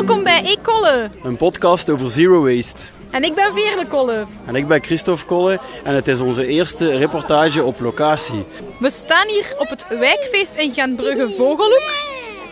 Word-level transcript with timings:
Welkom 0.00 0.24
bij 0.24 0.42
Ecolle. 0.44 1.10
Een 1.22 1.36
podcast 1.36 1.90
over 1.90 2.10
zero 2.10 2.42
waste. 2.42 2.86
En 3.10 3.24
ik 3.24 3.34
ben 3.34 3.52
Veerle 3.54 3.86
Kolle. 3.86 4.26
En 4.46 4.54
ik 4.54 4.68
ben 4.68 4.82
Christophe 4.82 5.24
Kolle 5.24 5.60
en 5.84 5.94
het 5.94 6.08
is 6.08 6.20
onze 6.20 6.46
eerste 6.46 6.96
reportage 6.96 7.62
op 7.62 7.80
locatie. 7.80 8.44
We 8.78 8.90
staan 8.90 9.28
hier 9.28 9.54
op 9.58 9.68
het 9.68 9.86
wijkfeest 9.88 10.54
in 10.54 10.74
Gentbrugge 10.74 11.28
Vogelhoek. 11.36 11.90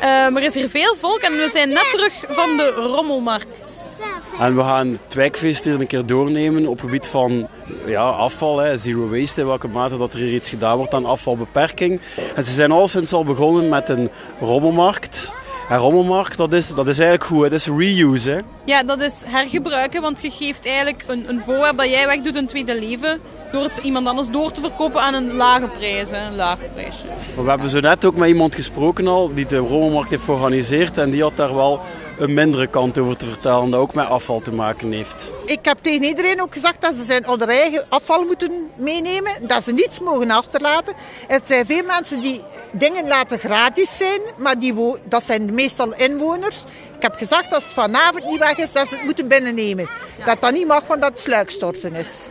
Um, 0.02 0.36
er 0.36 0.42
is 0.42 0.54
hier 0.54 0.68
veel 0.68 0.96
volk 0.96 1.18
en 1.18 1.32
we 1.32 1.48
zijn 1.52 1.68
net 1.68 1.86
terug 1.90 2.24
van 2.28 2.56
de 2.56 2.70
rommelmarkt. 2.70 3.96
En 4.38 4.56
we 4.56 4.62
gaan 4.62 4.98
het 5.04 5.14
wijkfeest 5.14 5.64
hier 5.64 5.80
een 5.80 5.86
keer 5.86 6.06
doornemen 6.06 6.66
op 6.66 6.72
het 6.72 6.80
gebied 6.80 7.06
van 7.06 7.48
ja, 7.86 8.08
afval, 8.08 8.58
hè, 8.58 8.78
zero 8.78 9.08
waste, 9.08 9.40
in 9.40 9.46
welke 9.46 9.68
mate 9.68 9.96
dat 9.96 10.12
er 10.12 10.18
hier 10.18 10.32
iets 10.32 10.48
gedaan 10.48 10.76
wordt 10.76 10.94
aan 10.94 11.04
afvalbeperking. 11.04 12.00
En 12.34 12.44
ze 12.44 12.52
zijn 12.52 12.72
al 12.72 12.88
sinds 12.88 13.12
al 13.12 13.24
begonnen 13.24 13.68
met 13.68 13.88
een 13.88 14.10
rommelmarkt. 14.40 15.32
En 15.68 16.36
dat 16.36 16.52
is, 16.52 16.68
dat 16.68 16.86
is 16.86 16.98
eigenlijk 16.98 17.24
goed, 17.24 17.42
dat 17.42 17.52
is 17.52 17.66
reuse. 17.66 18.30
Hè? 18.30 18.40
Ja, 18.64 18.82
dat 18.82 19.00
is 19.00 19.22
hergebruiken, 19.26 20.02
want 20.02 20.22
je 20.22 20.30
geeft 20.30 20.66
eigenlijk 20.66 21.04
een, 21.06 21.28
een 21.28 21.40
voorwerp 21.40 21.78
dat 21.78 21.88
jij 21.88 22.06
wegdoet 22.06 22.36
een 22.36 22.46
tweede 22.46 22.78
leven 22.78 23.20
door 23.52 23.62
het 23.62 23.76
iemand 23.76 24.06
anders 24.06 24.28
door 24.28 24.52
te 24.52 24.60
verkopen 24.60 25.00
aan 25.00 25.14
een 25.14 25.32
lage 25.32 25.68
prijs. 25.68 26.10
Hè, 26.10 26.26
een 26.26 26.36
lage 26.36 26.64
prijsje. 26.74 27.06
We 27.36 27.50
hebben 27.50 27.70
zo 27.70 27.80
net 27.80 28.04
ook 28.04 28.16
met 28.16 28.28
iemand 28.28 28.54
gesproken 28.54 29.06
al 29.06 29.34
die 29.34 29.46
de 29.46 29.56
rommelmarkt 29.56 30.10
heeft 30.10 30.24
georganiseerd 30.24 30.98
en 30.98 31.10
die 31.10 31.22
had 31.22 31.36
daar 31.36 31.54
wel 31.54 31.80
een 32.18 32.34
mindere 32.34 32.66
kant 32.66 32.98
over 32.98 33.16
te 33.16 33.26
vertellen, 33.26 33.70
dat 33.70 33.80
ook 33.80 33.94
met 33.94 34.06
afval 34.06 34.40
te 34.40 34.52
maken 34.52 34.92
heeft. 34.92 35.32
Ik 35.44 35.64
heb 35.64 35.78
tegen 35.82 36.04
iedereen 36.04 36.42
ook 36.42 36.52
gezegd 36.52 36.80
dat 36.80 36.94
ze 36.94 37.02
zijn 37.02 37.24
eigen 37.24 37.84
afval 37.88 38.24
moeten 38.24 38.70
meenemen, 38.76 39.32
dat 39.46 39.64
ze 39.64 39.72
niets 39.72 40.00
mogen 40.00 40.30
achterlaten. 40.30 40.94
Er 41.28 41.40
zijn 41.44 41.66
veel 41.66 41.84
mensen 41.84 42.20
die 42.20 42.42
dingen 42.72 43.08
laten 43.08 43.38
gratis 43.38 43.96
zijn, 43.96 44.20
maar 44.36 44.58
die 44.58 44.74
dat 45.04 45.24
zijn 45.24 45.54
meestal 45.54 45.94
inwoners. 45.96 46.64
Ik 46.96 47.02
heb 47.02 47.14
gezegd 47.14 47.50
dat 47.50 47.62
het 47.62 47.72
vanavond 47.72 48.24
niet 48.24 48.38
weg 48.38 48.56
is, 48.56 48.72
dat 48.72 48.88
ze 48.88 48.94
het 48.94 49.04
moeten 49.04 49.28
binnennemen. 49.28 49.88
Dat 50.24 50.40
dat 50.40 50.52
niet 50.52 50.66
mag, 50.66 50.86
want 50.86 51.00
dat 51.02 51.10
het 51.10 51.20
sluikstorten 51.20 51.94
is. 51.94 52.28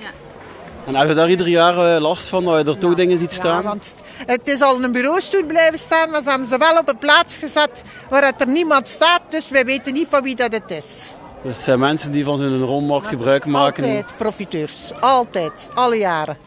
En 0.87 0.95
hebben 0.95 1.15
we 1.15 1.21
daar 1.21 1.29
ieder 1.29 1.47
jaar 1.47 1.95
eh, 1.95 2.01
last 2.01 2.27
van, 2.27 2.45
dat 2.45 2.65
je 2.65 2.71
er 2.71 2.77
toch 2.77 2.93
dingen 2.93 3.19
ziet 3.19 3.31
staan? 3.31 3.61
Ja, 3.61 3.67
want 3.67 3.95
het 4.25 4.47
is 4.47 4.61
al 4.61 4.83
een 4.83 4.91
bureaustoel 4.91 5.45
blijven 5.45 5.79
staan, 5.79 6.09
maar 6.09 6.21
ze 6.21 6.29
hebben 6.29 6.47
ze 6.47 6.57
wel 6.57 6.77
op 6.77 6.89
een 6.89 6.97
plaats 6.97 7.37
gezet 7.37 7.83
waar 8.09 8.33
er 8.37 8.47
niemand 8.47 8.87
staat, 8.87 9.21
dus 9.29 9.49
wij 9.49 9.65
weten 9.65 9.93
niet 9.93 10.07
van 10.09 10.23
wie 10.23 10.35
dat 10.35 10.53
het 10.53 10.71
is. 10.71 11.15
Dus 11.43 11.55
het 11.55 11.65
zijn 11.65 11.79
mensen 11.79 12.11
die 12.11 12.23
van 12.23 12.37
zijn 12.37 12.61
rommarkt 12.61 13.07
gebruik 13.07 13.45
maken? 13.45 13.83
Altijd 13.83 14.17
profiteurs, 14.17 14.91
altijd, 14.99 15.69
alle 15.73 15.97
jaren. 15.97 16.37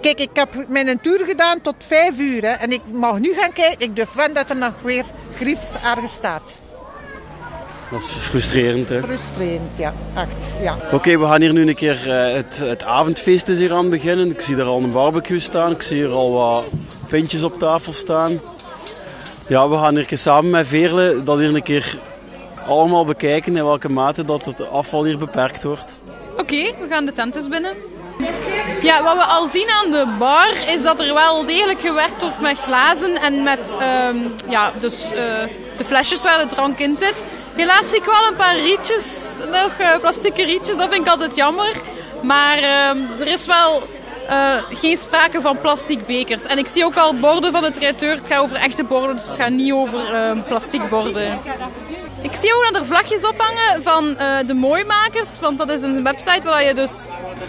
Kijk, 0.00 0.20
ik 0.20 0.30
heb 0.32 0.64
mijn 0.68 1.00
tour 1.00 1.24
gedaan 1.24 1.60
tot 1.60 1.74
vijf 1.78 2.18
uur 2.18 2.42
hè, 2.42 2.52
en 2.52 2.72
ik 2.72 2.80
mag 2.92 3.18
nu 3.18 3.34
gaan 3.34 3.52
kijken, 3.52 3.86
ik 3.86 3.96
durf 3.96 4.10
van 4.10 4.32
dat 4.32 4.50
er 4.50 4.56
nog 4.56 4.82
weer 4.82 5.04
grief 5.36 5.60
ergens 5.84 6.12
staat. 6.12 6.60
Dat 7.90 8.00
is 8.00 8.06
frustrerend, 8.06 8.88
hè? 8.88 9.02
Frustrerend, 9.02 9.76
ja. 9.76 9.92
Echt, 10.16 10.56
ja. 10.62 10.76
Oké, 10.92 11.18
we 11.18 11.26
gaan 11.26 11.40
hier 11.40 11.52
nu 11.52 11.68
een 11.68 11.74
keer... 11.74 12.06
Uh, 12.06 12.34
het, 12.34 12.58
het 12.58 12.82
avondfeest 12.82 13.48
is 13.48 13.58
hier 13.58 13.72
aan 13.72 13.90
beginnen. 13.90 14.30
Ik 14.30 14.40
zie 14.40 14.56
daar 14.56 14.66
al 14.66 14.82
een 14.82 14.92
barbecue 14.92 15.40
staan. 15.40 15.70
Ik 15.70 15.82
zie 15.82 15.96
hier 15.96 16.10
al 16.10 16.32
wat 16.32 16.64
pintjes 17.06 17.42
op 17.42 17.58
tafel 17.58 17.92
staan. 17.92 18.40
Ja, 19.46 19.68
we 19.68 19.76
gaan 19.76 19.96
hier 19.96 20.18
samen 20.18 20.50
met 20.50 20.66
Veerle 20.66 21.22
dat 21.22 21.38
hier 21.38 21.54
een 21.54 21.62
keer 21.62 21.98
allemaal 22.66 23.04
bekijken 23.04 23.56
in 23.56 23.64
welke 23.64 23.88
mate 23.88 24.24
dat 24.24 24.44
het 24.44 24.70
afval 24.70 25.04
hier 25.04 25.18
beperkt 25.18 25.62
wordt. 25.62 26.00
Oké, 26.36 26.62
we 26.80 26.86
gaan 26.88 27.04
de 27.04 27.12
tent 27.12 27.36
eens 27.36 27.48
binnen. 27.48 27.72
Ja, 28.82 29.02
wat 29.02 29.14
we 29.14 29.24
al 29.24 29.46
zien 29.46 29.68
aan 29.68 29.90
de 29.90 30.06
bar 30.18 30.52
is 30.74 30.82
dat 30.82 31.00
er 31.00 31.14
wel 31.14 31.46
degelijk 31.46 31.80
gewerkt 31.80 32.20
wordt 32.20 32.40
met 32.40 32.58
glazen 32.58 33.20
en 33.20 33.42
met 33.42 33.76
um, 34.08 34.34
ja, 34.48 34.72
dus, 34.80 35.04
uh, 35.04 35.16
de 35.76 35.84
flesjes 35.84 36.22
waar 36.22 36.48
de 36.48 36.54
drank 36.54 36.78
in 36.78 36.96
zit. 36.96 37.24
Helaas 37.60 37.90
zie 37.90 37.98
ik 37.98 38.04
wel 38.04 38.26
een 38.28 38.36
paar 38.36 38.56
rietjes, 38.56 39.36
nog 39.50 39.70
uh, 39.80 39.96
plastieke 40.00 40.44
rietjes, 40.44 40.76
dat 40.76 40.88
vind 40.90 41.06
ik 41.06 41.10
altijd 41.12 41.34
jammer. 41.34 41.80
Maar 42.22 42.58
uh, 42.58 43.20
er 43.20 43.26
is 43.26 43.46
wel 43.46 43.82
uh, 44.30 44.54
geen 44.70 44.96
sprake 44.96 45.40
van 45.40 45.60
plastic 45.60 46.06
bekers. 46.06 46.44
En 46.44 46.58
ik 46.58 46.68
zie 46.68 46.84
ook 46.84 46.96
al 46.96 47.14
borden 47.14 47.52
van 47.52 47.62
de 47.62 47.70
traiteur, 47.70 48.16
het 48.16 48.28
gaat 48.28 48.42
over 48.42 48.56
echte 48.56 48.84
borden, 48.84 49.16
dus 49.16 49.26
het 49.26 49.36
gaat 49.36 49.50
niet 49.50 49.72
over 49.72 50.00
plastic 50.48 50.88
borden. 50.88 51.40
Ik 52.22 52.36
zie 52.36 52.54
ook 52.54 52.64
dat 52.72 52.76
er 52.76 52.86
vlagjes 52.86 53.24
ophangen 53.24 53.82
van 53.82 54.16
de 54.46 54.54
Mooimakers, 54.54 55.40
want 55.40 55.58
dat 55.58 55.70
is 55.70 55.82
een 55.82 56.04
website 56.04 56.46
waar 56.46 56.62
je 56.62 56.74
dus 56.74 56.92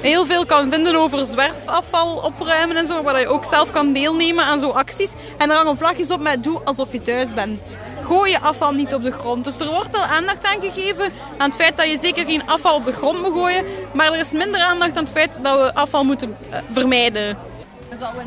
heel 0.02 0.26
veel 0.26 0.46
kan 0.46 0.72
vinden 0.72 0.96
over 0.96 1.26
zwerfafval 1.26 2.18
opruimen 2.18 2.76
en 2.76 2.88
zo, 2.88 3.04
waar 3.04 3.20
je 3.20 3.28
ook 3.28 3.46
zelf 3.46 3.72
kan 3.72 3.94
deelnemen 3.94 4.46
aan 4.46 4.60
zo'n 4.60 4.74
acties. 4.74 5.12
En 5.38 5.50
er 5.50 5.56
hangen 5.56 5.78
vlagjes 5.78 6.10
op 6.10 6.20
met 6.20 6.44
doe 6.44 6.62
alsof 6.64 6.92
je 6.92 7.02
thuis 7.02 7.34
bent 7.34 7.78
gooi 8.12 8.32
je 8.32 8.40
afval 8.40 8.72
niet 8.72 8.94
op 8.94 9.04
de 9.04 9.12
grond. 9.12 9.44
Dus 9.44 9.60
er 9.60 9.70
wordt 9.70 9.96
wel 9.96 10.06
aandacht 10.06 10.46
aan 10.46 10.62
gegeven 10.62 11.12
aan 11.38 11.50
het 11.50 11.60
feit 11.60 11.78
dat 11.78 11.92
je 11.92 11.98
zeker 11.98 12.26
geen 12.26 12.48
afval 12.48 12.76
op 12.76 12.86
de 12.86 12.92
grond 12.92 13.22
moet 13.22 13.34
gooien. 13.34 13.66
Maar 13.94 14.14
er 14.14 14.20
is 14.20 14.32
minder 14.32 14.62
aandacht 14.62 14.98
aan 14.98 15.04
het 15.04 15.12
feit 15.12 15.40
dat 15.44 15.58
we 15.58 15.74
afval 15.74 16.04
moeten 16.04 16.38
eh, 16.50 16.60
vermijden. 16.72 17.38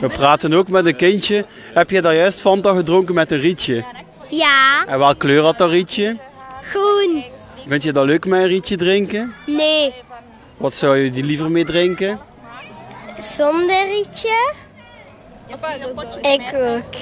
We 0.01 0.09
praten 0.09 0.53
ook 0.53 0.69
met 0.69 0.87
een 0.87 0.97
kindje. 0.97 1.47
Heb 1.73 1.91
je 1.91 2.03
daar 2.03 2.15
juist 2.15 2.41
Fanta 2.41 2.75
gedronken 2.75 3.15
met 3.15 3.31
een 3.31 3.39
rietje? 3.39 3.85
Ja. 4.31 4.85
En 4.87 4.99
welke 4.99 5.17
kleur 5.17 5.43
had 5.43 5.59
dat 5.59 5.71
rietje? 5.71 6.19
Groen. 6.71 7.25
Vind 7.67 7.83
je 7.83 7.93
dat 7.93 8.05
leuk 8.05 8.27
met 8.27 8.41
een 8.41 8.47
rietje 8.47 8.77
drinken? 8.77 9.35
Nee. 9.47 9.95
Wat 10.57 10.75
zou 10.75 10.97
je 10.97 11.11
die 11.11 11.25
liever 11.25 11.51
mee 11.51 11.65
drinken? 11.65 12.21
Zonder 13.19 13.87
rietje. 13.87 14.53
Ik 15.47 16.55
ook. 16.55 16.95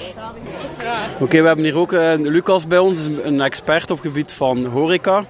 Oké, 1.20 1.40
we 1.40 1.46
hebben 1.46 1.64
hier 1.64 1.76
ook 1.76 1.92
uh, 1.92 2.12
Lucas 2.16 2.66
bij 2.66 2.78
ons, 2.78 3.08
een 3.22 3.40
expert 3.40 3.90
op 3.90 3.96
het 3.96 4.06
gebied 4.06 4.32
van 4.32 4.64
horeca. 4.64 5.24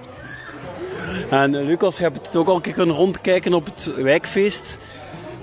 En 1.29 1.53
uh, 1.53 1.65
Lucas, 1.65 1.97
je 1.97 2.03
hebt 2.03 2.27
het 2.27 2.35
ook 2.35 2.47
al 2.47 2.55
een 2.55 2.61
keer 2.61 2.73
kunnen 2.73 2.95
rondkijken 2.95 3.53
op 3.53 3.65
het 3.65 3.89
wijkfeest. 3.95 4.77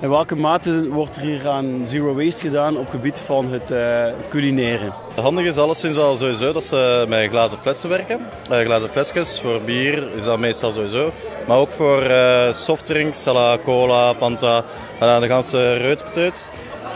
In 0.00 0.10
welke 0.10 0.36
mate 0.36 0.88
wordt 0.88 1.16
er 1.16 1.22
hier 1.22 1.48
aan 1.48 1.84
zero 1.88 2.14
waste 2.14 2.42
gedaan 2.42 2.76
op 2.76 2.82
het 2.82 2.90
gebied 2.90 3.18
van 3.18 3.52
het 3.52 3.70
uh, 3.70 4.06
culinaire? 4.28 4.92
Het 5.14 5.24
handige 5.24 5.48
is 5.48 5.56
alleszins 5.56 5.96
al 5.96 6.16
sowieso 6.16 6.52
dat 6.52 6.64
ze 6.64 7.04
met 7.08 7.30
glazen 7.30 7.58
flessen 7.62 7.88
werken. 7.88 8.26
Uh, 8.50 8.58
glazen 8.58 8.88
flesjes, 8.88 9.40
voor 9.40 9.60
bier 9.60 10.08
is 10.16 10.24
dat 10.24 10.38
meestal 10.38 10.72
sowieso. 10.72 11.12
Maar 11.46 11.58
ook 11.58 11.70
voor 11.76 12.02
uh, 12.02 12.52
softdrinks, 12.52 13.26
cola, 13.64 14.14
Fanta, 14.14 14.64
de 14.98 15.26
ganse 15.26 15.74
reutpeteut. 15.74 16.48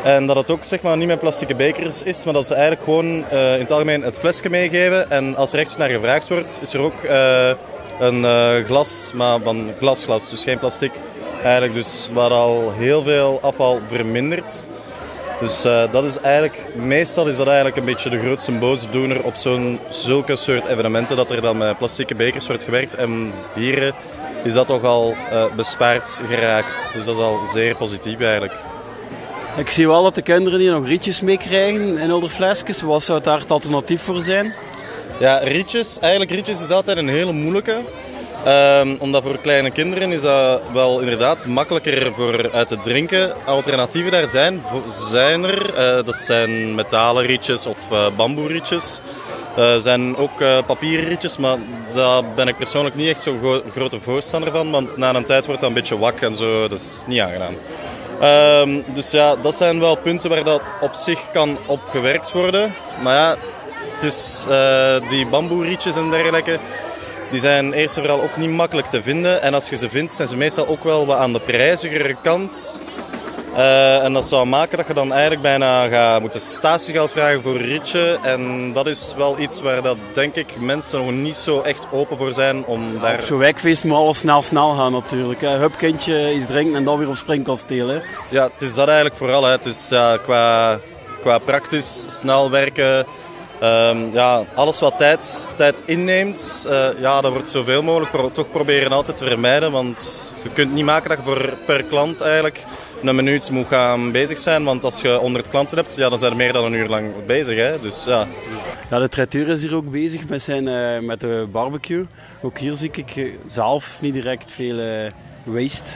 En 0.05 0.27
dat 0.27 0.37
het 0.37 0.51
ook 0.51 0.65
zeg 0.65 0.83
maar, 0.83 0.97
niet 0.97 1.07
met 1.09 1.21
plastieke 1.21 1.55
bekers 1.55 2.03
is, 2.03 2.25
maar 2.25 2.35
dat 2.35 2.47
ze 2.47 2.55
eigenlijk 2.55 2.85
gewoon 2.85 3.25
uh, 3.33 3.55
in 3.55 3.61
het 3.61 3.71
algemeen 3.71 4.03
het 4.03 4.19
flesje 4.19 4.49
meegeven. 4.49 5.11
En 5.11 5.37
als 5.37 5.53
er 5.53 5.59
echt 5.59 5.79
naar 5.79 5.91
gevraagd 5.91 6.29
wordt, 6.29 6.59
is 6.63 6.73
er 6.73 6.81
ook 6.81 7.03
uh, 7.03 7.49
een 8.01 8.21
uh, 8.21 8.67
glas, 8.67 9.11
maar 9.15 9.41
van 9.41 9.73
glasglas, 9.79 10.31
dus 10.31 10.43
geen 10.43 10.59
plastic. 10.59 10.93
Eigenlijk 11.43 11.75
dus 11.75 12.09
waar 12.13 12.31
al 12.31 12.73
heel 12.77 13.03
veel 13.03 13.39
afval 13.43 13.81
vermindert. 13.91 14.69
Dus 15.41 15.63
dat 15.91 16.05
is 16.05 16.19
eigenlijk, 16.19 16.67
meestal 16.75 17.27
is 17.27 17.37
dat 17.37 17.47
eigenlijk 17.47 17.77
een 17.77 17.85
beetje 17.85 18.11
de 18.11 18.19
grootste 18.19 18.53
boosdoener 18.53 19.23
op 19.23 19.37
zo'n 19.37 19.79
zulke 19.91 20.37
soort 20.37 20.67
evenementen, 20.67 21.17
dat 21.17 21.31
er 21.31 21.43
dan 21.43 21.57
met 21.57 21.79
plastieke 21.79 22.15
bekers 22.15 22.47
wordt 22.47 22.65
gewerkt. 22.65 22.95
En 22.95 23.33
hier 23.55 23.95
is 24.45 24.53
dat 24.53 24.67
toch 24.67 24.85
al 24.85 25.15
bespaard 25.57 26.23
geraakt. 26.29 26.91
Dus 26.93 27.05
dat 27.05 27.15
is 27.17 27.23
al 27.23 27.39
zeer 27.53 27.77
positief 27.77 28.21
eigenlijk. 28.21 28.53
Ik 29.57 29.71
zie 29.71 29.87
wel 29.87 30.03
dat 30.03 30.15
de 30.15 30.23
kinderen 30.23 30.61
hier 30.61 30.73
nog 30.73 30.87
rietjes 30.87 31.21
meekrijgen 31.21 31.99
in 31.99 32.09
de 32.09 32.31
flesjes. 32.31 32.83
Wat 32.83 33.03
zou 33.03 33.21
daar 33.21 33.39
het 33.39 33.51
alternatief 33.51 34.03
voor 34.03 34.23
zijn? 34.23 34.55
Ja, 35.21 35.39
rietjes. 35.39 35.99
Eigenlijk 35.99 36.31
rietjes 36.31 36.63
is 36.63 36.71
altijd 36.71 36.97
een 36.97 37.09
hele 37.09 37.33
moeilijke. 37.33 37.77
Um, 38.47 38.97
omdat 38.99 39.23
voor 39.23 39.39
kleine 39.39 39.71
kinderen 39.71 40.13
is 40.13 40.21
dat 40.21 40.63
wel 40.73 41.01
inderdaad 41.01 41.47
makkelijker 41.47 42.13
voor 42.15 42.51
uit 42.53 42.69
te 42.69 42.81
drinken. 42.81 43.47
Alternatieven 43.47 44.11
daar 44.13 44.29
zijn, 44.29 44.63
zijn 44.89 45.45
er. 45.45 45.71
Uh, 45.71 46.05
dat 46.05 46.17
zijn 46.17 46.75
metalen 46.75 47.27
rietjes 47.27 47.67
of 47.67 47.79
uh, 47.93 48.47
rietjes. 48.47 49.01
Er 49.57 49.75
uh, 49.75 49.81
zijn 49.81 50.17
ook 50.17 50.41
uh, 50.41 50.59
papieren 50.67 51.09
rietjes, 51.09 51.37
maar 51.37 51.57
daar 51.95 52.23
ben 52.35 52.49
ik 52.49 52.57
persoonlijk 52.57 52.95
niet 52.95 53.09
echt 53.09 53.23
zo'n 53.23 53.63
grote 53.71 54.01
voorstander 54.01 54.53
van. 54.53 54.71
Want 54.71 54.97
na 54.97 55.15
een 55.15 55.25
tijd 55.25 55.47
wordt 55.47 55.61
dat 55.61 55.69
een 55.69 55.77
beetje 55.77 55.99
wak 55.99 56.21
en 56.21 56.37
zo. 56.37 56.69
Dat 56.69 56.79
is 56.79 57.03
niet 57.07 57.21
aangenaam. 57.21 57.55
Um, 58.25 58.85
dus 58.95 59.11
ja, 59.11 59.37
dat 59.37 59.55
zijn 59.55 59.81
wel 59.81 59.97
punten 59.97 60.31
waar 60.31 60.45
dat 60.45 60.63
op 60.81 60.95
zich 60.95 61.31
kan 61.33 61.59
op 61.67 61.81
gewerkt 61.89 62.33
worden. 62.33 62.75
Maar 63.03 63.15
ja, 63.15 63.37
het 63.95 64.03
is 64.03 64.47
uh, 64.49 65.09
die 65.09 65.27
bamboerietjes 65.27 65.97
en 65.97 66.11
dergelijke. 66.11 66.59
Die 67.31 67.41
zijn 67.41 67.73
eerst 67.73 67.97
en 67.97 68.03
vooral 68.03 68.23
ook 68.23 68.37
niet 68.37 68.51
makkelijk 68.51 68.87
te 68.87 69.03
vinden. 69.03 69.43
En 69.43 69.55
als 69.55 69.69
je 69.69 69.77
ze 69.77 69.89
vindt, 69.89 70.13
zijn 70.13 70.29
ze 70.29 70.37
meestal 70.37 70.67
ook 70.67 70.85
wel 70.85 71.07
wat 71.07 71.17
aan 71.17 71.33
de 71.33 71.41
prijzigere 71.41 72.17
kant. 72.23 72.81
Uh, 73.57 74.05
en 74.05 74.13
dat 74.13 74.27
zou 74.27 74.47
maken 74.47 74.77
dat 74.77 74.87
je 74.87 74.95
dan 74.95 75.13
eigenlijk 75.13 75.43
bijna 75.43 75.89
gaat 75.89 76.21
moeten 76.21 76.41
statiegeld 76.41 77.13
vragen 77.13 77.43
voor 77.43 77.55
een 77.55 77.67
ritje. 77.67 78.19
En 78.23 78.73
dat 78.73 78.87
is 78.87 79.15
wel 79.17 79.39
iets 79.39 79.61
waar 79.61 79.83
dat, 79.83 79.97
denk 80.13 80.35
ik 80.35 80.61
mensen 80.61 81.05
nog 81.05 81.13
niet 81.13 81.37
zo 81.37 81.61
echt 81.61 81.87
open 81.91 82.17
voor 82.17 82.33
zijn 82.33 82.65
om 82.65 83.01
daar... 83.01 83.19
Op 83.19 83.25
zo'n 83.25 83.39
wijkfeest 83.39 83.85
moet 83.85 83.97
alles 83.97 84.19
snel 84.19 84.43
snel 84.43 84.75
gaan 84.75 84.93
natuurlijk. 84.93 85.41
Hè. 85.41 85.49
Hup, 85.49 85.77
kindje, 85.77 86.35
iets 86.35 86.47
drinken 86.47 86.77
en 86.77 86.85
dan 86.85 86.99
weer 86.99 87.09
op 87.09 87.17
springkasteel. 87.17 87.89
Hè. 87.89 87.99
Ja, 88.29 88.43
het 88.53 88.63
is 88.63 88.75
dat 88.75 88.87
eigenlijk 88.87 89.17
vooral. 89.17 89.45
Hè. 89.45 89.51
Het 89.51 89.67
is 89.67 89.89
ja, 89.89 90.17
qua, 90.17 90.79
qua 91.21 91.39
praktisch, 91.39 92.05
snel 92.09 92.51
werken, 92.51 93.07
Ehm, 93.65 93.99
ja, 94.13 94.45
alles 94.55 94.81
wat 94.81 94.99
tijd, 94.99 95.53
tijd 95.57 95.83
inneemt, 95.85 96.67
uh, 96.69 96.87
ja, 96.99 97.21
dat 97.21 97.33
wordt 97.33 97.49
zoveel 97.49 97.83
mogelijk 97.83 98.11
pro 98.11 98.31
toch 98.33 98.51
proberen 98.51 98.93
altijd 98.93 99.17
te 99.17 99.27
vermijden. 99.27 99.73
Want 99.73 100.35
je 100.43 100.49
kunt 100.49 100.73
niet 100.73 100.85
maken 100.85 101.09
dat 101.09 101.19
je 101.19 101.25
voor 101.25 101.53
per 101.65 101.83
klant 101.83 102.21
eigenlijk 102.21 102.65
een 103.07 103.17
minuut 103.17 103.51
moet 103.51 103.67
gaan 103.67 104.13
bezig 104.13 104.39
zijn. 104.39 104.65
Want 104.65 104.85
als 104.85 105.01
je 105.01 105.09
100 105.09 105.49
klanten 105.49 105.77
hebt, 105.77 105.97
ja, 105.97 106.09
dan 106.09 106.19
zijn 106.19 106.31
er 106.31 106.37
meer 106.37 106.53
dan 106.53 106.65
een 106.65 106.73
uur 106.73 106.89
lang 106.89 107.11
bezig. 107.27 107.57
Hè? 107.57 107.81
Dus, 107.81 108.05
ja. 108.05 108.27
Ja, 108.91 108.99
de 108.99 109.09
traiteur 109.09 109.49
is 109.49 109.63
hier 109.63 109.75
ook 109.75 109.91
bezig 109.91 110.29
met, 110.29 110.43
zijn, 110.43 110.67
uh, 110.67 111.07
met 111.07 111.21
de 111.21 111.47
barbecue. 111.53 112.07
Ook 112.43 112.59
hier 112.59 112.77
zie 112.77 112.91
ik 112.93 113.33
zelf 113.49 113.97
niet 114.01 114.13
direct 114.13 114.53
veel 114.53 114.79
uh, 114.79 115.11
waste. 115.45 115.91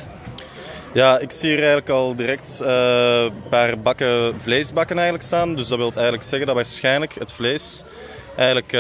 Ja, 0.93 1.19
ik 1.19 1.31
zie 1.31 1.49
hier 1.49 1.59
eigenlijk 1.59 1.89
al 1.89 2.17
direct 2.17 2.59
uh, 2.63 3.23
een 3.23 3.49
paar 3.49 3.79
bakken 3.79 4.35
vleesbakken 4.43 4.97
eigenlijk 4.97 5.27
staan. 5.27 5.55
Dus 5.57 5.69
dat 5.69 5.79
wil 5.79 5.93
eigenlijk 5.93 6.23
zeggen 6.23 6.47
dat 6.47 6.57
waarschijnlijk 6.57 7.15
het 7.19 7.33
vlees 7.33 7.85
eigenlijk 8.37 8.73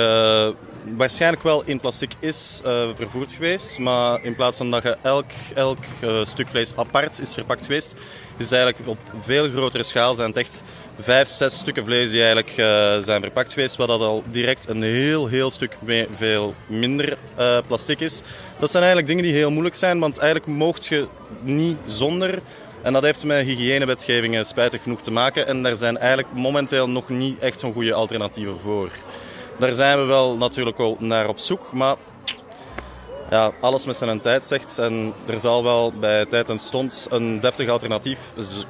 waarschijnlijk 0.97 1.43
wel 1.43 1.63
in 1.65 1.81
plastic 1.81 2.11
is 2.19 2.61
uh, 2.67 2.89
vervoerd 2.97 3.33
geweest. 3.33 3.79
Maar 3.79 4.25
in 4.25 4.35
plaats 4.35 4.57
van 4.57 4.71
dat 4.71 4.83
je 4.83 4.97
elk, 5.03 5.31
elk 5.55 5.79
stuk 6.23 6.49
vlees 6.49 6.77
apart 6.77 7.21
is 7.21 7.35
verpakt 7.35 7.63
geweest, 7.63 7.95
is 8.37 8.51
eigenlijk 8.51 8.89
op 8.89 8.99
veel 9.25 9.49
grotere 9.49 9.85
schaal 9.85 10.15
zijn 10.15 10.29
het 10.29 10.37
echt 10.37 10.63
vijf, 11.01 11.29
zes 11.29 11.59
stukken 11.59 11.85
vlees 11.85 12.11
die 12.11 12.23
eigenlijk 12.23 12.53
zijn 13.05 13.21
verpakt 13.23 13.53
geweest. 13.53 13.77
Wat 13.77 13.89
dat 13.89 14.01
al 14.01 14.25
direct 14.31 14.69
een 14.69 14.83
heel, 14.83 15.27
heel 15.27 15.51
stuk 15.51 15.77
veel 16.17 16.55
minder 16.67 17.17
plastic 17.67 18.01
is. 18.01 18.23
Dat 18.59 18.71
zijn 18.71 18.83
eigenlijk 18.83 19.13
dingen 19.13 19.25
die 19.31 19.41
heel 19.41 19.51
moeilijk 19.51 19.77
zijn, 19.77 19.99
want 19.99 20.19
eigenlijk 20.19 20.51
mocht 20.51 20.87
je 20.87 21.07
niet 21.41 21.77
zonder. 21.85 22.39
En 22.83 22.93
dat 22.93 23.03
heeft 23.03 23.25
met 23.25 23.47
hygiënewetgevingen 23.47 24.47
spijtig 24.47 24.83
genoeg 24.83 25.01
te 25.01 25.11
maken. 25.11 25.47
En 25.47 25.63
daar 25.63 25.77
zijn 25.77 25.99
eigenlijk 25.99 26.35
momenteel 26.35 26.89
nog 26.89 27.09
niet 27.09 27.39
echt 27.39 27.61
zo'n 27.61 27.73
goede 27.73 27.93
alternatieven 27.95 28.61
voor. 28.63 28.91
Daar 29.59 29.73
zijn 29.73 29.99
we 29.99 30.05
wel 30.05 30.37
natuurlijk 30.37 30.79
wel 30.79 30.97
naar 30.99 31.29
op 31.29 31.39
zoek, 31.39 31.73
maar 31.73 31.97
ja, 33.31 33.53
alles 33.61 33.87
met 33.87 33.97
zijn 33.97 34.21
tijd 34.21 34.45
zegt. 34.45 34.79
En 34.79 35.13
er 35.27 35.39
zal 35.39 35.63
wel 35.63 35.93
bij 35.93 36.27
tijd 36.27 36.49
en 36.49 36.59
stond 36.59 37.07
een 37.11 37.41
deftig 37.41 37.69
alternatief 37.69 38.19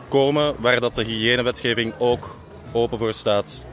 komen 0.08 0.55
waar 0.58 0.81
dat 0.81 0.94
de 0.94 1.05
hygiënewetgeving 1.05 1.94
ook 1.99 2.37
open 2.73 2.99
voor 2.99 3.12
staat. 3.12 3.67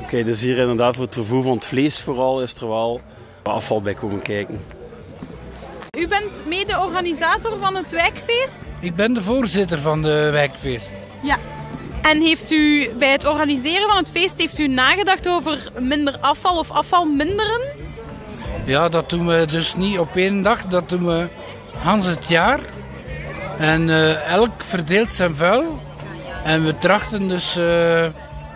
Oké, 0.00 0.24
dus 0.24 0.40
hier 0.40 0.58
inderdaad 0.58 0.94
voor 0.94 1.04
het 1.04 1.14
vervoer 1.14 1.42
van 1.42 1.54
het 1.54 1.64
vlees 1.64 2.00
vooral 2.00 2.42
is 2.42 2.54
er 2.54 2.68
wel 2.68 3.00
afval 3.42 3.82
bij 3.82 3.94
komen 3.94 4.22
kijken. 4.22 4.64
U 5.98 6.08
bent 6.08 6.46
mede-organisator 6.46 7.58
van 7.58 7.74
het 7.74 7.90
wijkfeest? 7.90 8.62
Ik 8.80 8.94
ben 8.94 9.14
de 9.14 9.22
voorzitter 9.22 9.78
van 9.78 10.02
de 10.02 10.28
wijkfeest. 10.30 11.08
Ja. 11.22 11.38
En 12.02 12.20
heeft 12.20 12.50
u 12.50 12.90
bij 12.98 13.10
het 13.10 13.26
organiseren 13.26 13.88
van 13.88 13.96
het 13.96 14.10
feest 14.10 14.40
heeft 14.40 14.58
u 14.58 14.68
nagedacht 14.68 15.28
over 15.28 15.70
minder 15.78 16.16
afval 16.20 16.58
of 16.58 16.70
afval 16.70 17.04
minderen? 17.04 17.60
Ja, 18.64 18.88
dat 18.88 19.10
doen 19.10 19.26
we 19.26 19.46
dus 19.46 19.76
niet 19.76 19.98
op 19.98 20.16
één 20.16 20.42
dag. 20.42 20.66
Dat 20.66 20.88
doen 20.88 21.06
we 21.06 21.28
Hans 21.78 22.06
het 22.06 22.28
jaar. 22.28 22.60
En 23.58 23.88
uh, 23.88 24.30
elk 24.30 24.50
verdeelt 24.56 25.12
zijn 25.12 25.34
vuil. 25.34 25.78
En 26.44 26.64
we 26.64 26.78
trachten 26.78 27.28
dus 27.28 27.56
uh, 27.56 28.04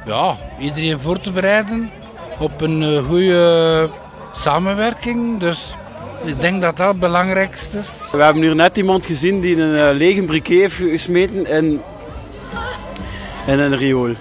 ja, 0.06 0.36
iedereen 0.58 0.98
voor 0.98 1.20
te 1.20 1.30
bereiden 1.32 1.90
op 2.38 2.60
een 2.60 2.82
uh, 2.82 3.06
goede 3.06 3.90
samenwerking. 4.32 5.38
Dus 5.38 5.74
ik 6.24 6.40
denk 6.40 6.62
dat 6.62 6.76
dat 6.76 6.88
het 6.88 7.00
belangrijkste 7.00 7.78
is. 7.78 8.08
We 8.12 8.22
hebben 8.22 8.42
hier 8.42 8.54
net 8.54 8.76
iemand 8.76 9.06
gezien 9.06 9.40
die 9.40 9.56
een 9.56 9.74
uh, 9.74 9.98
lege 9.98 10.22
briquet 10.22 10.60
heeft 10.60 10.74
gesmeten 10.74 11.46
in, 11.46 11.80
in 13.46 13.58
een 13.58 13.76
riool. 13.76 14.14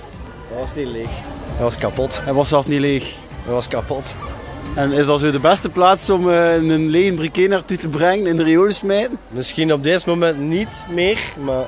Dat 0.49 0.59
was 0.59 0.75
niet 0.75 0.87
leeg. 0.87 1.09
Dat 1.51 1.59
was 1.59 1.77
kapot. 1.77 2.21
Hij 2.23 2.33
was 2.33 2.49
zelf 2.49 2.67
niet 2.67 2.79
leeg. 2.79 3.13
Dat 3.45 3.53
was 3.53 3.67
kapot. 3.67 4.15
En 4.75 4.91
is 4.91 5.05
dat 5.05 5.19
zo 5.19 5.31
de 5.31 5.39
beste 5.39 5.69
plaats 5.69 6.09
om 6.09 6.29
uh, 6.29 6.53
een 6.53 6.89
lege 6.89 7.13
briquet 7.13 7.49
naartoe 7.49 7.77
te 7.77 7.87
brengen, 7.87 8.25
in 8.25 8.35
de 8.35 8.43
riool 8.43 8.71
smijten? 8.71 9.17
Misschien 9.29 9.73
op 9.73 9.83
deze 9.83 10.09
moment 10.09 10.39
niet 10.39 10.85
meer, 10.89 11.19
maar 11.39 11.65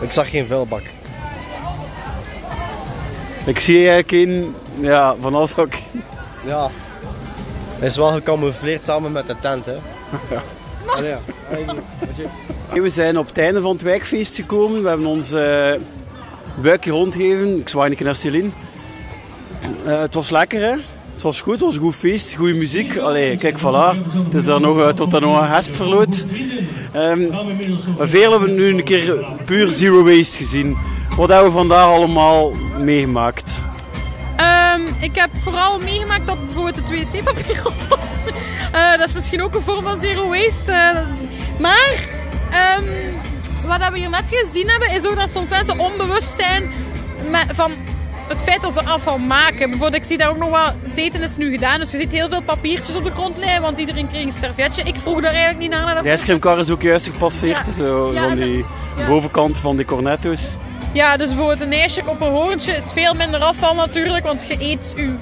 ik 0.00 0.12
zag 0.12 0.30
geen 0.30 0.46
vuilbak. 0.46 0.82
Ik 3.46 3.58
zie 3.58 3.88
eigenlijk 3.88 4.10
een, 4.10 4.54
ja, 4.80 5.16
van 5.20 5.34
alles 5.34 5.56
ook. 5.56 5.72
Ja, 6.46 6.70
hij 7.78 7.86
is 7.86 7.96
wel 7.96 8.12
gecamoufleerd 8.12 8.82
samen 8.82 9.12
met 9.12 9.26
de 9.26 9.34
tent, 9.40 9.66
hè? 9.66 9.76
Ja. 10.30 10.42
Allee, 10.86 11.10
ja. 11.10 11.18
We 12.80 12.88
zijn 12.88 13.18
op 13.18 13.26
het 13.26 13.38
einde 13.38 13.60
van 13.60 13.72
het 13.72 13.82
wijkfeest 13.82 14.36
gekomen. 14.36 14.82
We 14.82 14.88
hebben 14.88 15.06
ons 15.06 15.32
uh, 15.32 15.72
buikje 16.62 16.90
rondgegeven. 16.90 17.58
Ik 17.58 17.68
zwaai 17.68 17.90
een 17.90 17.96
keer 17.96 18.06
naar 18.06 18.16
Celine. 18.16 18.48
Uh, 19.86 20.00
het 20.00 20.14
was 20.14 20.30
lekker, 20.30 20.60
hè? 20.60 20.74
Het 21.14 21.22
was 21.22 21.40
goed, 21.40 21.52
het 21.52 21.62
was 21.62 21.74
een 21.74 21.80
goed 21.80 21.94
feest, 21.94 22.34
goede 22.34 22.54
muziek. 22.54 22.98
Allee, 22.98 23.36
kijk, 23.36 23.58
voilà. 23.58 24.08
Het 24.24 24.34
is 24.34 24.44
daar 24.44 24.60
nog, 24.60 24.92
tot 24.92 25.10
daar 25.10 25.20
nog 25.20 25.40
een 25.40 25.48
hesp 25.48 25.74
verloot. 25.74 26.24
Um, 26.96 27.30
veel 27.98 28.30
hebben 28.30 28.54
nu 28.54 28.68
een 28.68 28.84
keer 28.84 29.26
puur 29.44 29.70
zero 29.70 30.04
waste 30.04 30.36
gezien. 30.36 30.76
Wat 31.16 31.28
hebben 31.28 31.46
we 31.46 31.56
vandaag 31.56 31.86
allemaal 31.86 32.52
meegemaakt? 32.78 33.50
Um, 34.76 34.86
ik 35.00 35.14
heb 35.14 35.30
vooral 35.42 35.78
meegemaakt 35.78 36.26
dat 36.26 36.44
bijvoorbeeld 36.44 36.76
het 36.76 36.88
wc-papier 36.88 37.66
op 37.66 37.74
was. 37.88 38.16
Uh, 38.74 38.96
dat 38.96 39.06
is 39.06 39.12
misschien 39.12 39.42
ook 39.42 39.54
een 39.54 39.62
vorm 39.62 39.82
van 39.82 40.00
zero 40.00 40.28
waste. 40.28 41.04
Maar 41.60 42.08
um, 42.78 42.86
wat 43.68 43.88
we 43.88 43.98
hier 43.98 44.10
net 44.10 44.30
gezien 44.30 44.68
hebben, 44.68 44.90
is 44.90 45.06
ook 45.06 45.16
dat 45.16 45.30
soms 45.30 45.48
mensen 45.48 45.78
onbewust 45.78 46.34
zijn 46.36 46.72
met, 47.30 47.46
van 47.54 47.72
het 48.28 48.42
feit 48.42 48.62
dat 48.62 48.72
ze 48.72 48.84
afval 48.84 49.18
maken. 49.18 49.70
Bijvoorbeeld, 49.70 49.94
ik 49.94 50.04
zie 50.04 50.18
daar 50.18 50.28
ook 50.28 50.36
nog 50.36 50.50
wel, 50.50 50.66
het 50.82 50.96
eten 50.96 51.22
is 51.22 51.36
nu 51.36 51.50
gedaan, 51.50 51.80
dus 51.80 51.90
je 51.90 51.96
ziet 51.96 52.10
heel 52.10 52.28
veel 52.28 52.42
papiertjes 52.42 52.96
op 52.96 53.04
de 53.04 53.10
grond 53.10 53.36
liggen, 53.36 53.62
want 53.62 53.78
iedereen 53.78 54.08
kreeg 54.08 54.24
een 54.24 54.32
servetje. 54.32 54.82
Ik 54.82 54.96
vroeg 54.96 55.20
daar 55.20 55.32
eigenlijk 55.32 55.58
niet 55.58 55.70
naar. 55.70 55.84
naar 55.84 56.02
de 56.02 56.08
ijscreamkar 56.08 56.58
is 56.58 56.70
ook 56.70 56.82
juist 56.82 57.06
gepasseerd, 57.06 57.66
ja. 57.66 57.72
zo, 57.72 58.12
ja, 58.12 58.28
van 58.28 58.36
die 58.36 58.64
ja. 58.96 59.06
bovenkant 59.06 59.58
van 59.58 59.76
die 59.76 59.86
cornetto's. 59.86 60.40
Ja, 60.92 61.16
dus 61.16 61.28
bijvoorbeeld 61.28 61.60
een 61.60 61.72
ijsje 61.72 62.02
op 62.06 62.20
een 62.20 62.30
hoorntje 62.30 62.72
is 62.72 62.92
veel 62.92 63.14
minder 63.14 63.40
afval 63.40 63.74
natuurlijk, 63.74 64.26
want 64.26 64.46
je 64.48 64.56
eet 64.60 64.92
je, 64.96 65.16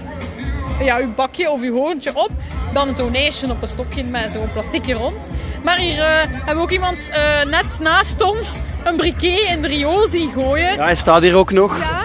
ja, 0.85 0.99
uw 0.99 1.15
bakje 1.15 1.51
of 1.51 1.63
je 1.63 1.71
hoorntje 1.71 2.11
op 2.15 2.31
dan 2.77 2.95
zo'n 2.95 3.15
ijsje 3.15 3.51
op 3.51 3.63
een 3.63 3.69
stokje 3.69 4.05
met 4.05 4.33
zo'n 4.33 4.53
plasticje 4.53 4.95
rond. 4.95 5.31
Maar 5.65 5.79
hier 5.79 5.97
uh, 5.97 6.05
hebben 6.29 6.57
we 6.57 6.61
ook 6.61 6.71
iemand 6.71 7.11
uh, 7.11 7.51
net 7.51 7.79
naast 7.81 8.23
ons 8.23 8.49
een 8.85 8.97
briquet 8.97 9.41
in 9.49 9.63
de 9.63 9.69
riool 9.69 10.09
zien 10.09 10.31
gooien. 10.31 10.73
Ja, 10.73 10.85
hij 10.85 10.97
staat 10.97 11.23
hier 11.23 11.37
ook 11.37 11.53
nog. 11.53 11.79
Ja. 11.79 12.03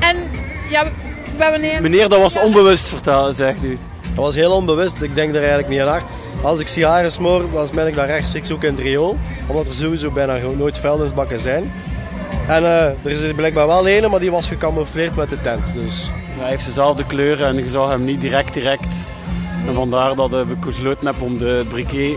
En 0.00 0.30
ja, 0.70 0.84
we 1.36 1.42
hebben 1.42 1.74
een... 1.74 1.82
Meneer, 1.82 2.08
dat 2.08 2.20
was 2.20 2.38
onbewust 2.38 2.88
vertellen, 2.88 3.34
zegt 3.34 3.62
u. 3.62 3.78
Dat 4.14 4.24
was 4.24 4.34
heel 4.34 4.52
onbewust, 4.52 5.02
ik 5.02 5.14
denk 5.14 5.30
er 5.30 5.38
eigenlijk 5.38 5.68
niet 5.68 5.80
aan. 5.80 6.02
Als 6.42 6.60
ik 6.60 6.68
sigaren 6.68 7.12
smoor, 7.12 7.50
dan 7.52 7.68
smijt 7.68 7.88
ik 7.88 7.94
daar 7.94 8.06
rechtstreeks 8.06 8.50
ook 8.50 8.62
in 8.62 8.74
het 8.74 8.82
riool. 8.82 9.18
Omdat 9.46 9.66
er 9.66 9.74
sowieso 9.74 10.10
bijna 10.10 10.38
nooit 10.56 10.78
vuilnisbakken 10.78 11.38
zijn. 11.38 11.72
En 12.48 12.62
uh, 12.62 12.84
er 12.84 12.96
is 13.04 13.32
blijkbaar 13.34 13.66
wel 13.66 13.88
een, 13.88 14.10
maar 14.10 14.20
die 14.20 14.30
was 14.30 14.48
gecamoufleerd 14.48 15.16
met 15.16 15.28
de 15.28 15.40
tent. 15.40 15.72
Dus. 15.74 16.10
Ja, 16.36 16.40
hij 16.40 16.50
heeft 16.50 16.64
dezelfde 16.64 17.06
kleuren 17.06 17.46
en 17.46 17.56
je 17.56 17.68
zag 17.68 17.88
hem 17.88 18.04
niet 18.04 18.20
direct 18.20 18.54
direct. 18.54 19.08
En 19.66 19.74
vandaar 19.74 20.14
dat 20.14 20.32
ik 20.32 20.60
besloten 20.60 21.06
heb 21.06 21.20
om 21.20 21.38
de 21.38 21.64
briquet... 21.68 22.16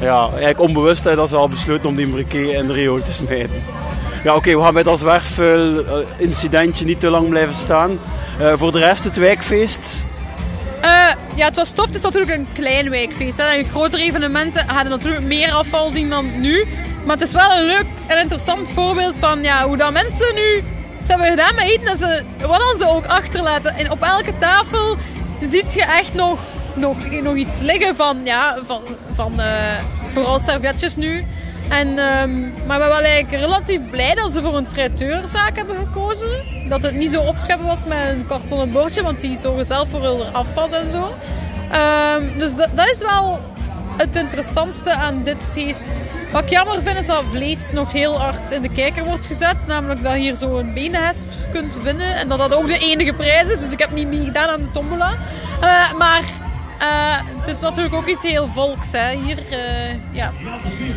Ja, 0.00 0.28
eigenlijk 0.28 0.60
onbewust 0.60 1.04
dat 1.04 1.28
ze 1.28 1.36
al 1.36 1.48
besloten 1.48 1.88
om 1.88 1.96
die 1.96 2.08
briquet 2.08 2.48
in 2.48 2.66
de 2.66 2.72
riool 2.72 3.02
te 3.02 3.12
smijten. 3.12 3.62
Ja, 4.24 4.34
oké, 4.34 4.56
we 4.56 4.62
gaan 4.62 4.74
bij 4.74 4.82
dat 4.82 4.98
zwerfincidentje 4.98 6.84
niet 6.84 7.00
te 7.00 7.10
lang 7.10 7.28
blijven 7.28 7.54
staan. 7.54 7.98
Voor 8.54 8.72
de 8.72 8.78
rest 8.78 9.04
het 9.04 9.16
wijkfeest. 9.16 10.06
Ja, 11.34 11.46
het 11.46 11.56
was 11.56 11.70
tof. 11.70 11.86
Het 11.86 11.94
is 11.94 12.02
natuurlijk 12.02 12.36
een 12.36 12.46
klein 12.52 12.90
wijkfeest. 12.90 13.36
Hè. 13.36 13.42
En 13.42 13.64
grotere 13.64 14.02
evenementen 14.02 14.68
hadden 14.68 14.90
natuurlijk 14.90 15.24
meer 15.24 15.52
afval 15.52 15.90
zien 15.90 16.10
dan 16.10 16.40
nu. 16.40 16.66
Maar 17.04 17.16
het 17.16 17.26
is 17.26 17.32
wel 17.32 17.52
een 17.52 17.64
leuk 17.64 17.86
en 18.06 18.20
interessant 18.20 18.70
voorbeeld 18.70 19.18
van 19.18 19.42
ja, 19.42 19.66
hoe 19.66 19.76
dat 19.76 19.92
mensen 19.92 20.34
nu 20.34 20.64
ze 21.04 21.06
hebben 21.06 21.26
gedaan 21.26 21.54
met 21.54 21.64
eten. 21.64 21.86
En 21.86 21.96
ze, 21.96 22.22
wat 22.46 22.58
dan 22.60 22.78
ze 22.78 22.88
ook 22.88 23.06
achterlaten. 23.06 23.74
En 23.74 23.90
op 23.90 24.02
elke 24.02 24.36
tafel 24.36 24.96
ziet 25.48 25.72
je 25.72 25.82
echt 25.82 26.14
nog, 26.14 26.38
nog, 26.74 27.10
nog 27.22 27.34
iets 27.34 27.60
liggen 27.60 27.96
van, 27.96 28.20
ja, 28.24 28.58
van, 28.66 28.82
van 29.12 29.32
uh, 29.38 29.46
vooral 30.08 30.38
servetjes 30.38 30.96
nu. 30.96 31.26
En, 31.68 31.88
um, 31.88 32.52
maar 32.66 32.78
we 32.80 32.86
waren 32.86 33.04
eigenlijk 33.04 33.42
relatief 33.42 33.80
blij 33.90 34.14
dat 34.14 34.32
ze 34.32 34.42
voor 34.42 34.56
een 34.56 34.66
traiteurzaak 34.66 35.56
hebben 35.56 35.76
gekozen. 35.76 36.28
Dat 36.68 36.82
het 36.82 36.94
niet 36.94 37.10
zo 37.10 37.20
opscheppen 37.20 37.66
was 37.66 37.84
met 37.84 38.08
een 38.08 38.26
kartonnen 38.26 38.70
bordje, 38.70 39.02
want 39.02 39.20
die 39.20 39.38
zorgen 39.38 39.66
zelf 39.66 39.88
voor 39.88 40.02
hun 40.02 40.32
afwas 40.32 40.70
en 40.70 40.90
zo. 40.90 41.14
Um, 41.74 42.38
dus 42.38 42.56
dat, 42.56 42.68
dat 42.74 42.90
is 42.90 42.98
wel 42.98 43.40
het 43.96 44.16
interessantste 44.16 44.92
aan 44.92 45.22
dit 45.22 45.36
feest. 45.52 45.86
Wat 46.32 46.42
ik 46.42 46.50
jammer 46.50 46.82
vind 46.82 46.98
is 46.98 47.06
dat 47.06 47.24
vlees 47.30 47.72
nog 47.72 47.92
heel 47.92 48.20
hard 48.20 48.50
in 48.50 48.62
de 48.62 48.68
kijker 48.68 49.04
wordt 49.04 49.26
gezet. 49.26 49.66
Namelijk 49.66 50.02
dat 50.02 50.12
je 50.12 50.18
hier 50.18 50.34
zo 50.34 50.58
een 50.58 50.92
kunt 51.52 51.78
winnen. 51.82 52.16
En 52.16 52.28
dat 52.28 52.38
dat 52.38 52.54
ook 52.54 52.66
de 52.66 52.78
enige 52.78 53.12
prijs 53.12 53.50
is. 53.50 53.60
Dus 53.60 53.72
ik 53.72 53.78
heb 53.78 53.90
niet 53.90 54.08
meegedaan 54.08 54.48
aan 54.48 54.62
de 54.62 54.70
tombola. 54.70 55.10
Uh, 55.62 55.92
maar 55.98 56.22
uh, 56.82 57.40
het 57.40 57.48
is 57.54 57.60
natuurlijk 57.60 57.94
ook 57.94 58.06
iets 58.06 58.22
heel 58.22 58.46
volks 58.46 58.92
hè. 58.92 59.16
hier. 59.16 59.38
Uh, 59.38 59.90
ja. 60.12 60.32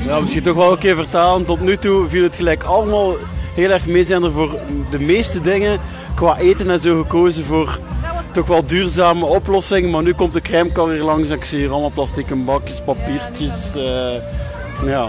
ja, 0.06 0.20
misschien 0.20 0.44
toch 0.44 0.56
wel 0.56 0.72
een 0.72 0.78
keer 0.78 0.96
vertalen. 0.96 1.46
Tot 1.46 1.62
nu 1.62 1.78
toe 1.78 2.10
viel 2.10 2.24
het 2.24 2.36
gelijk 2.36 2.64
allemaal 2.64 3.16
heel 3.56 3.70
erg 3.70 3.86
mee 3.86 4.04
zijn 4.04 4.24
er 4.24 4.32
voor 4.32 4.60
de 4.90 5.00
meeste 5.00 5.42
dingen 5.42 5.80
qua 6.16 6.38
eten 6.38 6.70
en 6.70 6.80
zo 6.80 7.02
gekozen 7.02 7.46
voor 7.46 7.80
toch 8.34 8.48
wel 8.48 8.66
duurzame 8.66 9.26
oplossingen. 9.26 9.90
Maar 9.90 10.04
nu 10.04 10.14
komt 10.14 10.34
de 10.34 10.42
crèmekar 10.42 10.90
hier 10.90 11.04
langs 11.04 11.30
en 11.30 11.36
ik 11.36 11.44
zie 11.44 11.60
hier 11.60 11.72
allemaal 11.72 11.92
plastic 11.92 12.46
bakjes, 12.46 12.82
papiertjes. 12.82 13.76
Ja. 14.86 15.08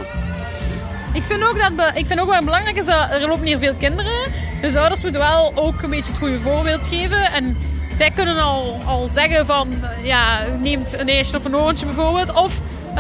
Ik 1.13 1.23
vind 1.23 1.45
ook 1.45 1.77
dat 1.77 1.91
ik 1.95 2.07
vind 2.07 2.21
ook 2.21 2.31
wel 2.31 2.45
belangrijk 2.45 2.79
is 2.79 2.87
dat 2.87 3.09
er 3.11 3.29
lopen 3.29 3.47
hier 3.47 3.59
veel 3.59 3.75
kinderen. 3.75 4.13
Dus 4.61 4.77
ouders 4.77 5.03
moeten 5.03 5.21
wel 5.21 5.53
ook 5.55 5.83
een 5.83 5.91
beetje 5.91 6.11
het 6.11 6.19
goede 6.19 6.41
voorbeeld 6.41 6.87
geven. 6.87 7.33
En 7.33 7.57
zij 7.93 8.11
kunnen 8.11 8.43
al, 8.43 8.81
al 8.87 9.09
zeggen 9.09 9.47
van, 9.47 9.69
ja, 10.03 10.39
neemt 10.61 10.99
een 10.99 11.09
ijsje 11.09 11.37
op 11.37 11.45
een 11.45 11.57
oortje 11.57 11.87
bijvoorbeeld. 11.87 12.33
Of 12.33 12.61
uh, 12.95 12.99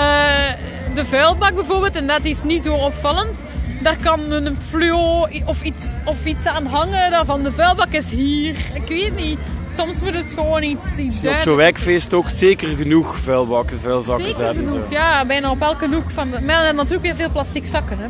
de 0.95 1.05
vuilbak 1.05 1.55
bijvoorbeeld, 1.55 1.95
en 1.95 2.07
dat 2.07 2.25
is 2.25 2.43
niet 2.43 2.63
zo 2.63 2.75
opvallend. 2.75 3.43
Daar 3.83 3.97
kan 3.97 4.31
een 4.31 4.59
fluo 4.69 5.27
of 5.45 5.63
iets, 5.63 5.83
of 6.05 6.25
iets 6.25 6.47
aan 6.47 6.67
hangen. 6.67 7.11
Dat 7.11 7.27
van 7.27 7.43
de 7.43 7.53
vuilbak 7.53 7.91
is 7.91 8.11
hier. 8.11 8.57
Ik 8.75 8.89
weet 8.89 9.17
niet. 9.17 9.39
Soms 9.77 10.01
moet 10.01 10.15
het 10.15 10.33
gewoon 10.33 10.63
iets, 10.63 10.97
iets 10.97 11.27
Op 11.27 11.41
zo'n 11.43 11.57
wijkfeest 11.57 12.15
ook 12.15 12.29
zeker 12.29 12.69
genoeg 12.69 13.17
vuilbakken, 13.17 13.81
vuilzakken 13.81 14.27
zeker 14.27 14.45
zetten. 14.45 14.69
Genoeg. 14.69 14.91
Ja, 14.91 15.25
bijna 15.25 15.51
op 15.51 15.61
elke 15.61 15.89
hoek 15.89 16.11
van 16.11 16.31
de... 16.31 16.41
Maar 16.41 16.75
natuurlijk 16.75 17.03
weer 17.03 17.15
veel 17.15 17.31
plastic 17.31 17.67
zakken. 17.67 17.99
Hè. 17.99 18.07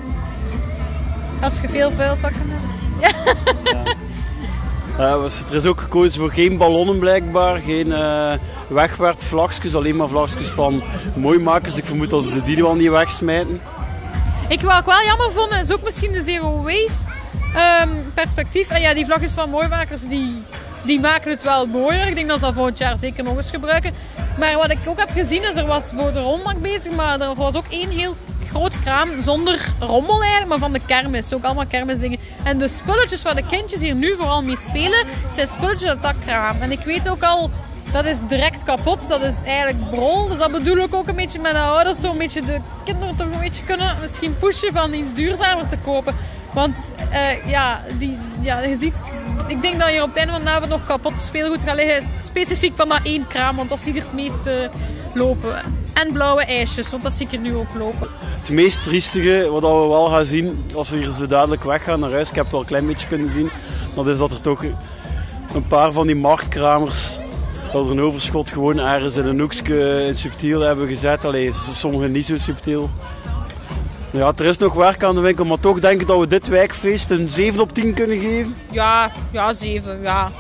Als 1.41 1.61
je 1.61 1.69
veel 1.69 1.93
vuilzakken 1.93 2.43
hebt. 2.47 2.73
Ja. 3.01 3.35
ja. 3.73 3.95
Uh, 4.99 5.25
er 5.49 5.55
is 5.55 5.67
ook 5.67 5.81
gekozen 5.81 6.21
voor 6.21 6.31
geen 6.31 6.57
ballonnen 6.57 6.99
blijkbaar, 6.99 7.59
geen 7.59 7.87
uh, 7.87 8.33
wegwerpvlakjes, 8.69 9.75
alleen 9.75 9.97
maar 9.97 10.09
vlagjes 10.09 10.47
van 10.47 10.83
mooimakers. 11.15 11.77
Ik 11.77 11.87
vermoed 11.87 12.11
dat 12.11 12.25
ze 12.25 12.33
de 12.33 12.43
die 12.43 12.63
al 12.63 12.75
niet 12.75 12.91
wegsmijten. 12.91 13.61
Ik 14.49 14.61
wat 14.61 14.79
ik 14.79 14.85
wel 14.85 15.05
jammer 15.05 15.33
vond, 15.33 15.53
is 15.53 15.73
ook 15.73 15.83
misschien 15.83 16.13
de 16.13 16.23
zero 16.23 16.63
waste 16.63 17.11
um, 17.83 18.13
perspectief. 18.15 18.69
En 18.69 18.81
ja, 18.81 18.95
die 18.95 19.05
vlagjes 19.05 19.33
van 19.33 19.51
mooimakers, 19.51 20.03
die, 20.09 20.43
die 20.85 21.01
maken 21.01 21.31
het 21.31 21.43
wel 21.43 21.67
mooier. 21.67 22.07
Ik 22.07 22.15
denk 22.15 22.29
dat 22.29 22.39
ze 22.39 22.45
dat 22.45 22.55
volgend 22.55 22.79
jaar 22.79 22.99
zeker 22.99 23.25
nog 23.25 23.37
eens 23.37 23.51
gebruiken. 23.51 23.93
Maar 24.39 24.57
wat 24.57 24.71
ik 24.71 24.79
ook 24.87 24.99
heb 24.99 25.11
gezien 25.11 25.43
is, 25.43 25.57
er 25.57 25.67
was 25.67 25.91
rommelmarkt 25.91 26.61
bezig, 26.61 26.93
maar 26.93 27.21
er 27.21 27.35
was 27.35 27.55
ook 27.55 27.67
één 27.69 27.91
heel 27.91 28.17
groot 28.47 28.81
kraam 28.81 29.21
zonder 29.21 29.75
rommel 29.79 30.21
eigenlijk, 30.21 30.49
maar 30.49 30.59
van 30.59 30.73
de 30.73 30.81
kermis. 30.87 31.33
Ook 31.33 31.45
allemaal 31.45 31.67
kermisdingen. 31.67 32.19
En 32.45 32.59
de 32.59 32.69
spulletjes 32.69 33.23
waar 33.23 33.37
de 33.37 33.47
kindjes 33.47 33.81
hier 33.81 33.95
nu 33.95 34.15
vooral 34.17 34.43
mee 34.43 34.57
spelen, 34.57 35.07
zijn 35.33 35.49
spulletjes 35.49 35.89
uit 35.89 36.03
dat 36.03 36.15
kraam. 36.27 36.61
En 36.61 36.73
ik 36.73 36.81
weet 36.81 37.09
ook 37.09 37.23
al 37.23 37.51
dat 37.95 38.05
is 38.05 38.19
direct 38.29 38.63
kapot. 38.63 39.09
Dat 39.09 39.23
is 39.23 39.43
eigenlijk 39.43 39.91
brol. 39.91 40.29
Dus 40.29 40.39
dat 40.39 40.53
bedoel 40.53 40.77
ik 40.77 40.95
ook 40.95 41.09
een 41.09 41.17
beetje 41.17 41.41
met 41.41 41.53
de 41.53 41.59
ouders. 41.59 42.01
Zo 42.01 42.11
een 42.11 42.19
beetje 42.19 42.43
de 42.43 42.61
kinderen 42.85 43.17
toch 43.17 43.27
een 43.27 43.41
beetje 43.41 43.65
kunnen 43.65 43.97
misschien 44.01 44.37
pushen 44.37 44.73
van 44.73 44.93
iets 44.93 45.15
duurzamer 45.15 45.67
te 45.67 45.77
kopen. 45.79 46.15
Want 46.53 46.93
uh, 47.13 47.51
ja, 47.51 47.83
die, 47.99 48.19
ja, 48.41 48.61
je 48.61 48.77
ziet, 48.77 49.11
ik 49.47 49.63
denk 49.63 49.81
dat 49.81 49.93
je 49.93 50.03
op 50.03 50.09
het 50.09 50.17
einde 50.17 50.33
van 50.33 50.45
de 50.45 50.51
avond 50.51 50.71
nog 50.71 50.85
kapot 50.85 51.21
speelgoed 51.21 51.63
gaat 51.65 51.77
liggen. 51.77 52.07
Specifiek 52.23 52.73
van 52.77 52.89
dat 52.89 53.01
één 53.03 53.27
kraam, 53.27 53.57
want 53.57 53.69
dat 53.69 53.79
zie 53.79 53.95
je 53.95 54.01
het 54.01 54.13
meeste 54.13 54.71
lopen. 55.15 55.57
En 55.93 56.13
blauwe 56.13 56.45
ijsjes, 56.45 56.91
want 56.91 57.03
dat 57.03 57.13
zie 57.13 57.27
ik 57.27 57.33
er 57.33 57.39
nu 57.39 57.55
ook 57.55 57.75
lopen. 57.79 58.09
Het 58.39 58.51
meest 58.51 58.83
triestige, 58.83 59.49
wat 59.51 59.63
we 59.63 59.69
wel 59.69 60.07
gaan 60.07 60.27
zien, 60.27 60.65
als 60.75 60.91
we 60.91 60.97
hier 60.97 61.11
zo 61.11 61.27
dadelijk 61.27 61.65
weggaan 61.65 62.01
naar 62.01 62.11
huis, 62.11 62.29
ik 62.29 62.35
heb 62.35 62.45
het 62.45 62.55
al 62.55 62.61
een 62.61 62.67
klein 62.67 62.87
beetje 62.87 63.07
kunnen 63.07 63.31
zien, 63.31 63.51
dat 63.95 64.09
is 64.09 64.19
dat 64.19 64.33
er 64.33 64.41
toch 64.41 64.63
een 65.55 65.67
paar 65.69 65.93
van 65.93 66.07
die 66.07 66.17
marktkramers 66.17 67.19
dat 67.73 67.85
er 67.85 67.91
een 67.91 68.01
overschot 68.01 68.51
gewoon 68.51 68.79
ergens 68.79 69.17
in 69.17 69.27
een 69.27 69.41
hoekje 69.41 70.11
subtiel 70.15 70.61
hebben 70.61 70.89
gezet. 70.89 71.25
Allee, 71.25 71.51
sommigen 71.73 72.13
niet 72.13 72.27
zo 72.27 72.37
subtiel. 72.37 72.91
Ja, 74.15 74.33
er 74.37 74.45
is 74.45 74.59
nog 74.59 74.75
werk 74.75 75.05
aan 75.05 75.15
de 75.15 75.21
winkel, 75.21 75.45
maar 75.45 75.59
toch 75.59 75.81
denk 75.81 76.01
ik 76.01 76.07
dat 76.07 76.19
we 76.19 76.27
dit 76.27 76.47
wijkfeest 76.47 77.11
een 77.11 77.31
7 77.31 77.61
op 77.61 77.73
10 77.73 77.95
kunnen 77.95 78.19
geven. 78.19 78.57
Ja, 78.71 79.11
ja 79.31 79.55
7, 79.55 80.03
ja. 80.03 80.31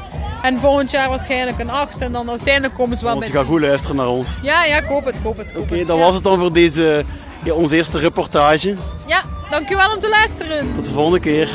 En 0.43 0.59
volgend 0.59 0.91
jaar 0.91 1.09
waarschijnlijk 1.09 1.59
een 1.59 1.71
8 1.71 2.01
en 2.01 2.13
dan 2.13 2.31
uiteindelijk 2.31 2.75
komen 2.75 2.97
ze 2.97 3.03
wel 3.05 3.13
Want 3.13 3.25
met... 3.25 3.35
Want 3.35 3.47
je 3.47 3.53
gaat 3.53 3.61
goed 3.61 3.69
luisteren 3.69 3.97
naar 3.97 4.09
ons. 4.09 4.29
Ja, 4.43 4.65
ja, 4.65 4.81
koop 4.81 5.05
het, 5.05 5.23
koop 5.23 5.37
het, 5.37 5.53
koop 5.53 5.63
Oké, 5.63 5.85
dat 5.85 5.99
was 5.99 6.15
het 6.15 6.25
dan 6.25 6.39
voor 6.39 6.53
deze, 6.53 7.05
ja, 7.45 7.53
onze 7.53 7.77
eerste 7.77 7.99
reportage. 7.99 8.77
Ja, 9.07 9.23
dankjewel 9.51 9.93
om 9.93 9.99
te 9.99 10.09
luisteren. 10.09 10.75
Tot 10.75 10.87
de 10.87 10.93
volgende 10.93 11.21
keer. 11.21 11.51